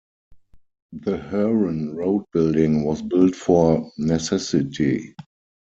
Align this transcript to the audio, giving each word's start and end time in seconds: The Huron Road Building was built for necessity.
The 0.93 1.17
Huron 1.29 1.95
Road 1.95 2.25
Building 2.33 2.83
was 2.85 3.03
built 3.03 3.35
for 3.35 3.91
necessity. 3.99 5.13